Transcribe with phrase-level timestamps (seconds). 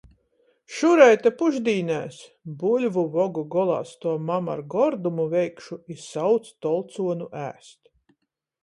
[0.75, 2.17] "Šurejte pušdīnēs!"
[2.63, 7.81] buļvu vogu golā stuov mama ar gordumu veikšu i sauc tolcuonu ēst.